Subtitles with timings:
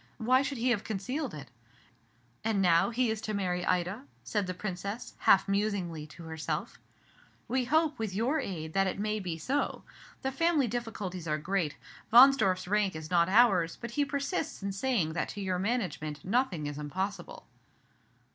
[0.17, 1.51] Why should he have concealed it?"
[2.43, 6.79] "And now he is to marry Ida?" said the Princess, half musingly, to herself.
[7.47, 9.83] "We hope, with your aid, that it may be so.
[10.23, 11.77] The family difficulties are great;
[12.11, 16.25] Wahnsdorf s rank is not ours; but he persists in saying that to your management
[16.25, 17.45] nothing is impossible."